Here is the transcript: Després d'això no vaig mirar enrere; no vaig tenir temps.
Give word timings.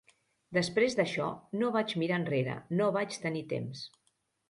Després 0.57 0.97
d'això 0.99 1.27
no 1.61 1.71
vaig 1.77 1.95
mirar 2.05 2.19
enrere; 2.25 2.59
no 2.83 2.91
vaig 3.01 3.23
tenir 3.29 3.49
temps. 3.57 3.89